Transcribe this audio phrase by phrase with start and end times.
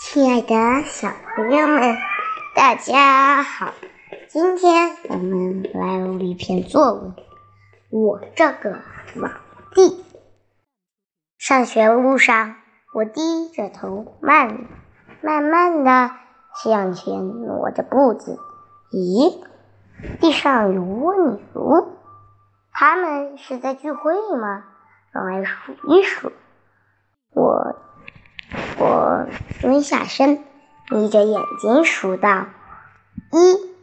[0.00, 1.96] 亲爱的小朋友们，
[2.54, 3.72] 大家好！
[4.28, 7.16] 今天我们来录一篇作文。
[7.90, 8.78] 我这个
[9.16, 9.28] 老
[9.74, 10.04] 弟，
[11.36, 12.54] 上学路上，
[12.94, 14.66] 我低着头，慢
[15.20, 16.12] 慢慢的
[16.62, 18.38] 向前挪着步子。
[18.92, 19.42] 咦，
[20.20, 21.88] 地上有蜗牛，
[22.72, 24.64] 他们是在聚会吗？
[25.10, 26.30] 让来数一数。
[28.78, 29.26] 我。
[29.60, 30.44] 蹲下身，
[30.90, 32.46] 眯着眼睛数到
[33.32, 33.74] 一、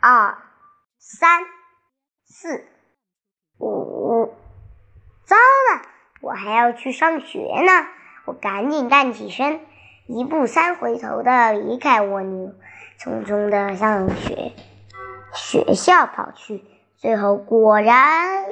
[0.00, 0.38] 二、
[0.98, 1.42] 三、
[2.24, 2.64] 四、
[3.58, 4.32] 五。
[5.24, 5.82] 糟了，
[6.20, 7.86] 我还要去上学呢！
[8.24, 9.60] 我赶紧站起身，
[10.06, 12.54] 一步三回头的离开蜗牛，
[12.98, 14.52] 匆匆的向学
[15.34, 16.64] 学校跑去。
[16.96, 18.46] 最后果然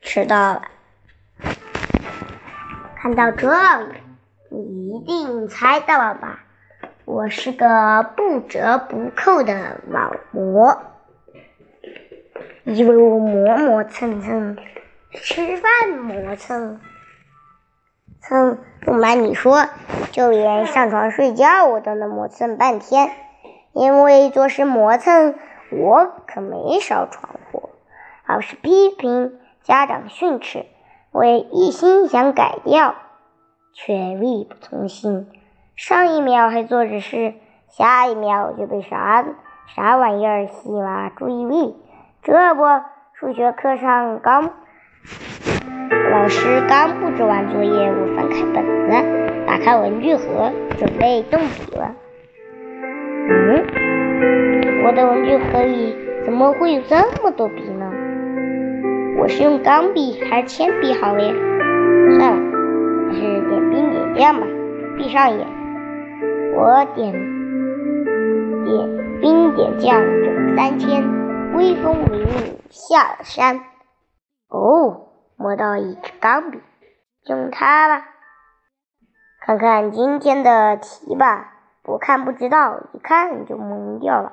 [0.00, 0.62] 迟到了。
[3.02, 3.98] 看到这里，
[4.48, 6.44] 你一定猜到了吧？
[7.04, 10.80] 我是个不折不扣的老魔，
[12.62, 14.56] 一路磨磨蹭蹭，
[15.10, 16.80] 吃饭磨蹭
[18.20, 18.58] 蹭。
[18.82, 19.66] 不瞒你说，
[20.12, 23.10] 就连上床睡觉我都能磨蹭半天。
[23.72, 25.34] 因为做事磨蹭，
[25.72, 27.70] 我可没少闯祸。
[28.28, 30.66] 老师批评，家长训斥。
[31.12, 32.94] 我一心想改掉，
[33.74, 35.28] 却力不从心。
[35.76, 37.34] 上一秒还做着事，
[37.68, 39.22] 下一秒就被啥
[39.76, 41.76] 啥玩意儿吸引了注意力。
[42.22, 42.62] 这不，
[43.12, 44.52] 数学课上刚
[46.10, 51.94] 老师刚布置完作业，我翻开本子，打开文具盒，准备动笔了。
[53.28, 53.66] 嗯，
[54.86, 57.91] 我的文具盒里怎么会有这么多笔呢？
[59.18, 61.32] 我是用钢笔还是铅笔好嘞？
[62.16, 64.46] 算了，还是点兵点将吧。
[64.96, 65.46] 闭上眼，
[66.56, 67.12] 我点
[68.64, 71.02] 点兵点将整三千，
[71.54, 73.60] 威风凛凛下了山。
[74.48, 76.60] 哦，摸到一支钢笔，
[77.26, 78.04] 用它吧。
[79.44, 81.52] 看看今天的题吧，
[81.82, 84.32] 不看不知道，一看就懵掉了。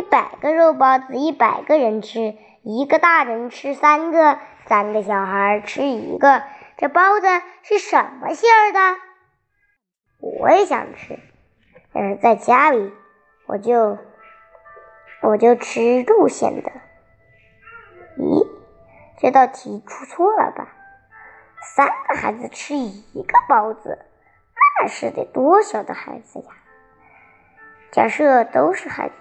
[0.00, 2.34] 一百个肉包子，一百个人吃。
[2.62, 6.42] 一个大人吃三个，三个小孩吃一个。
[6.78, 7.26] 这包子
[7.60, 8.96] 是什么馅儿的？
[10.20, 11.18] 我也想吃，
[11.92, 12.94] 但是在家里，
[13.46, 13.98] 我就
[15.20, 16.72] 我就吃肉馅的。
[18.16, 18.48] 咦，
[19.18, 20.68] 这道题出错了吧？
[21.76, 23.98] 三个孩子吃一个包子，
[24.80, 26.46] 那是得多小的孩子呀？
[27.92, 29.14] 假设都是孩子，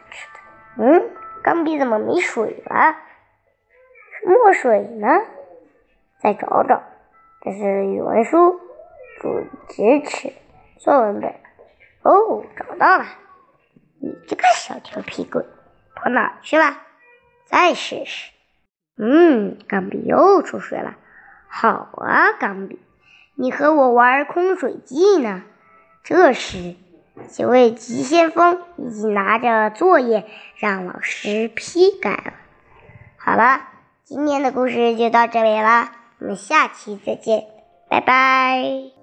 [0.81, 1.11] 嗯，
[1.43, 2.95] 钢笔怎么没水了？
[4.25, 5.07] 墨水呢？
[6.21, 6.81] 再找找，
[7.41, 8.61] 这是语文书
[9.21, 10.31] 主直尺
[10.77, 11.35] 作文本。
[12.01, 13.05] 哦，找到了！
[14.01, 15.45] 你这个小调皮鬼，
[15.95, 16.77] 跑哪去了？
[17.43, 18.31] 再试试。
[18.97, 20.95] 嗯，钢笔又出水了。
[21.49, 22.79] 好啊，钢笔，
[23.35, 25.43] 你和我玩空水计呢？
[26.05, 26.75] 这时，
[27.27, 30.25] 几位急先锋已经拿着作业
[30.57, 32.33] 让老师批改了。
[33.17, 33.67] 好了。
[34.09, 37.43] 今天的故事就到这里了，我们下期再见，
[37.91, 38.98] 拜拜。